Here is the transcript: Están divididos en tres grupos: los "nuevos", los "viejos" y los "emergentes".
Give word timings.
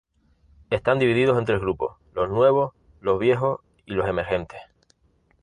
Están 0.71 0.97
divididos 0.97 1.37
en 1.37 1.45
tres 1.45 1.59
grupos: 1.61 1.95
los 2.15 2.27
"nuevos", 2.27 2.73
los 3.01 3.19
"viejos" 3.19 3.59
y 3.85 3.91
los 3.93 4.09
"emergentes". 4.09 4.59